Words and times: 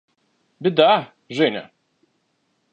–Беда, 0.63 1.13
Женя! 1.29 1.71